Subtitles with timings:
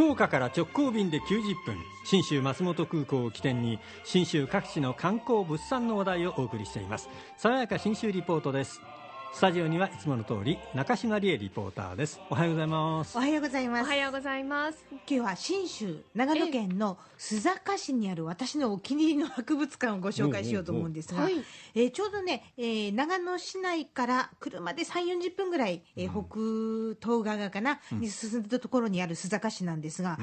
[0.00, 1.76] 福岡から直行便で90分
[2.06, 7.10] 信州松本空港を起点に信州各地の観光物産の話題をお送りしています。
[7.36, 8.80] 爽やか信州リポートです。
[9.32, 12.20] スタジオにはいつもの通り中島理恵リポーターです。
[12.30, 13.16] おはようございます。
[13.16, 13.82] おはようございます。
[13.84, 14.84] おはようございます。
[14.90, 21.34] 今日は信州長野県の須坂市にある私のお気に入りの博物館をご紹介しようと思うんですが、はい。
[21.74, 30.18] えーちょうどね、えー長野市内から車で3 4 0分ぐらい、えー北東側かな、に進んだところにある須坂市なんですが、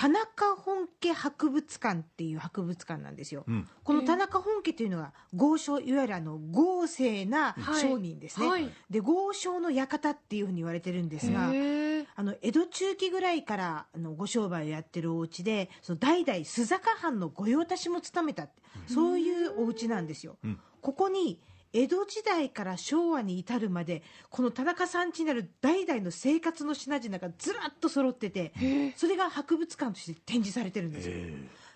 [0.00, 3.68] 田中本家博物館っていう博物館なんですよ、ん。
[3.84, 8.70] この田中本家というのは豪商いわゆるあの豪勢なはい商人ですね、はい。
[8.88, 18.48] で豪商の館っていうふうに言われてるんですが、あの江戸中期ぐらいからあのご商売をやってるお家でその代々須坂藩の御用達も務めた
[18.86, 20.38] そういうお家なんですよ、
[20.80, 28.52] ここに江戸時代から昭和に至るまでこの田中さん家になる代々の生活の品々がずらっと揃ってて
[28.96, 31.14] それが博物館として展示されてるんですよ。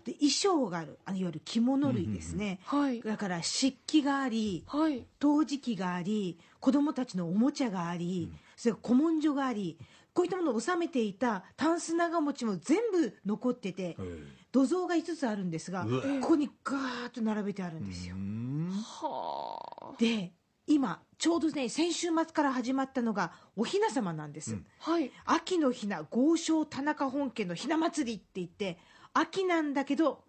[0.04, 3.00] で衣装があるあのいわゆる着物類ですね、はい。
[3.00, 5.06] だから漆器がありはい。
[5.18, 9.78] 陶磁器があり子供たちのおもちゃがあり、それから古文書があり
[10.12, 13.96] こういったものを収めていたタンス長持ちも全部残ってて、
[14.52, 15.84] 土蔵が5つあるんですが
[16.20, 20.32] ここにガーッと並べてあるんですよ、はあで
[20.66, 25.10] 今ちょうどね先週末から始まったのがお雛様なんです、はい。
[25.24, 28.78] 秋の雛豪商田中本家の雛祭りって言って
[29.12, 30.24] 秋なんだけど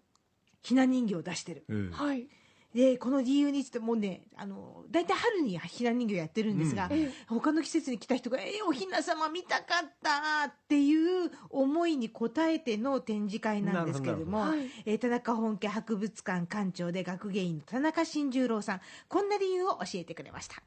[0.62, 1.90] 雛人形を出してる、うん。
[1.90, 2.28] はい
[2.76, 7.10] でこの理由についてもうねあの大体春にひな人形やってるんですが、うん。
[7.26, 20.62] 他の季節に来た人が「えーおひな様見たかった」っていう思いに応えての展示会なんですけれどもなるほどなるほえー田中本家博物館館長で学芸員の田中新十郎さんこんな理由を教えてくれました。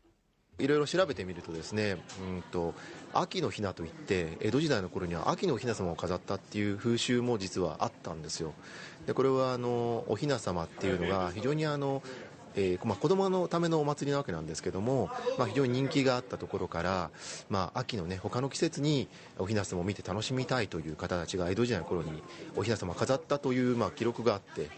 [0.59, 2.73] いろいろ調べてみるとですね、うんと
[3.13, 8.53] 秋の雛といって江戸時代の頃には秋のお雛様を飾ったっていう風習も実はあったんですよ。
[9.07, 12.03] でこれはあのお雛様っていうのが非常にあの
[12.55, 17.11] えーまあ、子供のためのお祭りなわけなんですけども、まあ、非常に人気があったところから、
[17.49, 22.23] まあ、秋のね他の季節にお雛様を見て楽しみたいという方たちが江戸時代の頃に
[22.55, 24.69] お雛様を飾ったという、まあ、記録があって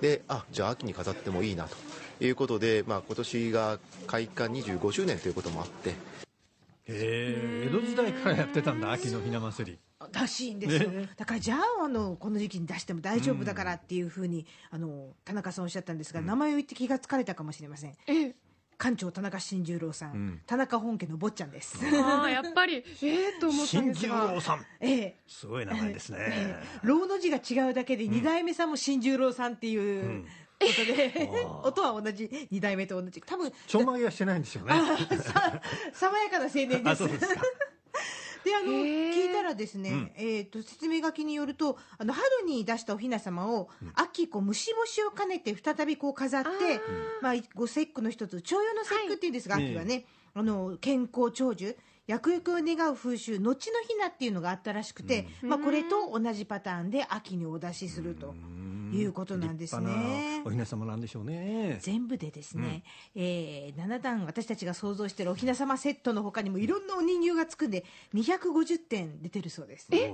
[0.00, 1.76] であじゃあ秋に飾ってもいいなと
[2.24, 5.90] いうことで、まあ、今年が開館25周年ということもあって。
[5.90, 5.94] へ
[6.88, 9.78] え江戸時代からやってたんだ秋のひな祭り。
[10.12, 11.08] らしいんですよ、ね。
[11.16, 17.94] だからじゃああのこの時期に出しても大丈夫だからっていうふうに、あの田中さんおっしゃったんですが、名前を言って気がつかれたかもしれません。
[18.06, 18.34] え
[18.78, 20.42] 館長田中新十郎さん、ん。
[20.46, 24.32] 田中本家の坊ちゃんです、ああやっぱりええと思ったん新十ですが。
[24.32, 24.66] 郎さん。
[24.80, 25.20] ええ。
[25.26, 26.18] すごい名前ですね。
[26.20, 26.78] ええ。
[26.82, 30.26] 老の字が違うだけで二代目さんも新十郎さんっていうこ
[30.58, 31.28] とで、
[31.64, 33.22] 音は同じ二代目と同じ。
[33.24, 34.72] 多分ちょんまげはしてないんですよね。
[35.22, 35.60] さ
[35.92, 36.88] 爽やかな青年です。
[36.88, 37.08] あそう
[38.46, 46.80] であの聞いたらですね、えー、と説明書きによるとあの春に出したお雛様を、秋こう虫干しを兼ねて再びこう飾って
[47.20, 49.66] まあ、ご節句の一つ徴用の節句っていうんですが、はい。
[49.66, 51.76] 秋はね、あの健康長寿
[52.06, 58.34] 厄々を願う風習後の雛っていうのがあったらしくて、まあ、これと同じパターンで秋にお出しすると
[58.92, 60.50] いうことなんです立派ねなお。
[60.50, 61.78] ひな様なんでしょうね。
[61.80, 62.82] 全部でですね、
[63.14, 69.90] えー7段私たちが想像しているお雛様セットの他にもいろんなお人形がつくんで250点出てるそうです。
[69.90, 70.12] ね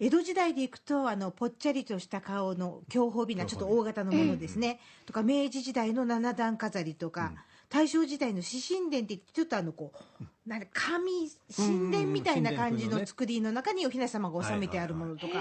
[0.00, 7.32] 江戸時代でいくとあのぽっちゃりとした顔の強法美なちょっと大型のものですね、とか明治時代の七段飾りとか、
[7.68, 15.34] 大正時代の獅神殿って言ってちょっとあのこうなんか紙神殿みたいな感じの作りの中にお雛様が収めてあるものとか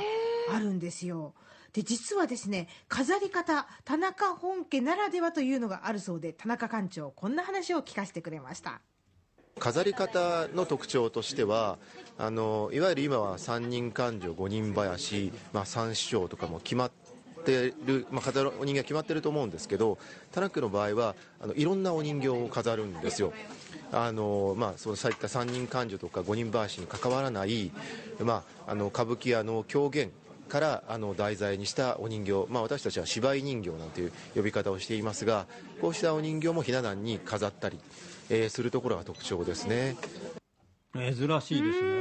[0.53, 1.33] あるんですよ。
[1.73, 8.81] で実はですね飾り方田中本家ならではというのがあるそうで田中館長こんな話を聞かせてくれました。
[9.59, 11.77] 飾り方の特徴としては
[12.17, 16.91] あのいわゆる今は三人勘定五人林、まあ、三師匠とかも決まっ
[17.45, 19.99] てる、まあ、飾るお人形決まってると思うんですけど
[20.31, 23.31] 田中の場合はあのいろんなお人形を飾るんですよ。
[23.91, 27.71] あのまあ、そういった三人勘定とか五人林に関わらない、
[28.19, 30.11] まあ、あの歌舞伎屋の狂言
[30.49, 35.47] からあの題材にしたお人形、まあ、私たちは芝居人形なんていう呼び方をしていますが
[35.81, 37.79] こうしたお人形もひな壇に飾ったり、
[38.29, 39.95] えーするところが特徴ですね。
[40.95, 41.93] 珍しいですね。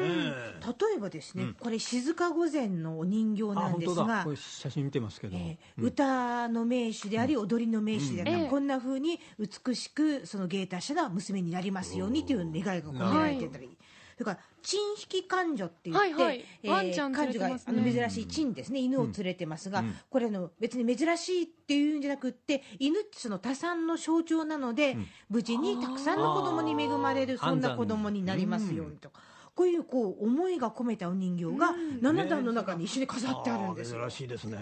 [0.61, 8.49] 例えばですね、これ静御前のお人形あなんですがこれ写真見てますけど、えー歌の名手であり、踊りの名手であり、うん。
[8.49, 13.71] こんな風に美しくその芸達者な娘になりますようにという願いが込められてたり、
[14.15, 16.45] それから珍引き勘女って言って、はいはい。
[16.63, 24.97] えーワンちゃん連れて勘女があの珍しい珍ですね、犬を連れてますが、これあの別に珍しいっていうんじゃなくって犬ってその多産の象徴なので、
[25.29, 29.11] 無事にたくさんの子供に恵まれるそんな子供になりますようにと。
[29.55, 31.99] こういうこう思いが込めたお人形がうん。
[32.01, 34.59] 7段の中に一緒に飾ってあるんですよ、珍しいですね。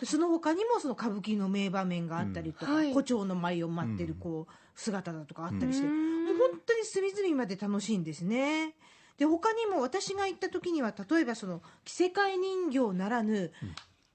[0.00, 6.24] でその他にもその歌舞伎の名場面があったりとか、胡蝶の舞を待ってるこう姿だとかあったりして、うん。
[6.26, 8.74] もう本当に隅々まで楽しいんですね。
[9.22, 13.52] で他にも私が行った時には例えばその着せ替え人形ならぬ、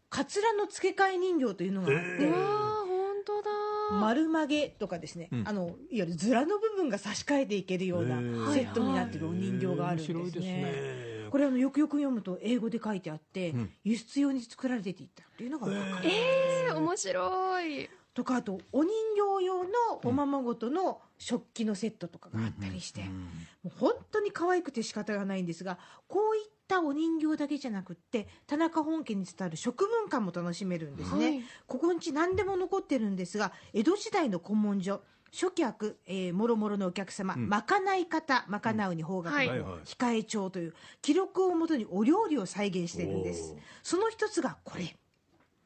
[0.10, 3.50] カツラの付け替え人形というのがあって、うわあ本当だ。
[4.02, 5.44] 丸曲げとかですね、うん。
[5.48, 8.18] あのいわゆるズラの部分が差し替えていけるような
[8.52, 10.20] セットになっているお人形があるんですね。
[10.20, 11.30] 面白いですね。
[11.32, 13.72] これあのよくよく読むと英語で書いてあって、うん。
[13.86, 19.70] 輸出用に作られていったっていうのが分かる、えー、面白いとかあとお人形用の
[20.04, 23.08] おままごとの食器のセットとかがあったりして、も
[23.66, 25.78] う本当に可愛くて仕方がないんですが
[26.08, 31.42] こういったお人形だけじゃなくって田中本家に伝わる食文化も楽しめるんですね、はい。
[31.68, 35.00] ここんち何でも残ってるんですが江戸時代の古文書
[35.30, 37.48] 諸客、えー、もろもろのお客様、うん。
[37.48, 40.74] まかない方まかなうに方角の、控え帳という
[41.04, 43.56] 記録をもとにお料理を再現しているんです。
[43.84, 44.98] その一つがこれ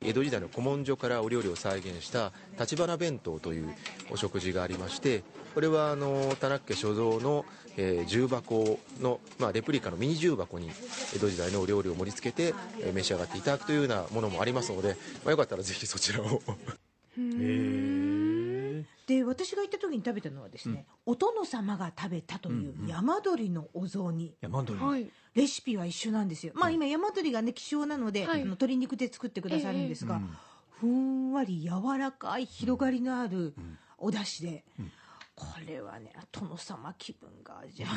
[0.04, 3.70] 江戸時代の古文書からお料理を再現した立花弁当という
[4.10, 7.46] お食事がありましてこれはあの田中家所蔵の、
[7.78, 10.72] えー重箱の、まあ、レプリカのミニ重箱に
[11.16, 16.26] 江戸時代のお料理を盛り付けて、えー召し上がっていただくというようなものもありますので、まあ、よかったらぜひそちらを。
[16.26, 16.32] へ
[17.18, 17.91] え
[19.08, 24.80] で私が行った時に食べたのはですね、お殿様が食べたという山鳥のお雑煮、山鳥。
[24.80, 25.10] はい。
[25.34, 26.54] レシピは一緒なんですよ。
[26.56, 28.42] まあ今山鳥がね希少なので、はい。
[28.42, 30.22] あの鶏肉で作ってくださるんですが、
[30.80, 33.54] ふんわり柔らかい広がりのある
[33.98, 34.92] お出汁で、うん
[35.36, 37.90] これはね殿様気分が味わ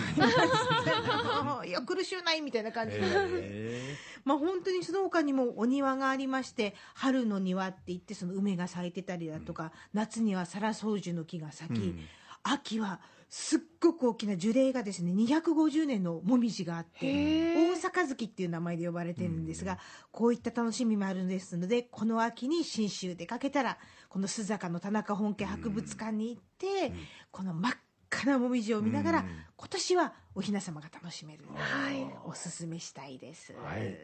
[1.62, 1.68] える。
[1.68, 2.96] いや苦しゅうないみたいな感じ。
[2.96, 12.08] になって、へ まあ本当にその他にもお庭がありまして春の庭って言ってその梅が咲いてたりだとか、夏にはサラソウジュの木が咲き、うん
[12.44, 19.78] 秋はすっごく大きな樹齢がですね250年のもみじがあって大阪月っていう名前で呼ばれてるんですが、
[20.12, 23.76] こういった楽しみもあるんですのでこの秋に信州出かけたら
[24.08, 26.92] この須坂の田中本家博物館に行って、
[27.32, 27.83] この真っ赤
[28.26, 29.26] なもみじを見ながら、うん。
[29.56, 31.46] 今年はお雛様が楽しめる。
[31.46, 33.96] ので、はいおすすめしたいです、はい。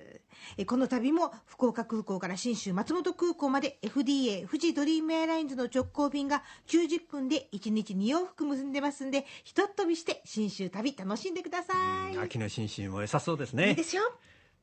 [0.56, 11.72] えこの度も福岡空港から信州松本空港まで FDA 富士ドリームエアラインズの直行便が90分で1日2往復結んでますんでひとっ飛びして信州旅楽しんでくださ
[12.12, 14.02] い、秋の新春も良さそうですいいねですよ。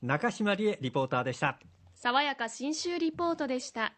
[0.02, 1.60] 中島理恵リポーターでした。
[1.96, 3.94] 爽やか新州リポートでした